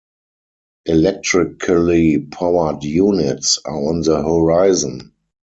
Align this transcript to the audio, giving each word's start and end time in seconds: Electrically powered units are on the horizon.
Electrically 0.87 2.17
powered 2.17 2.83
units 2.83 3.59
are 3.63 3.77
on 3.87 4.01
the 4.01 4.19
horizon. 4.23 5.13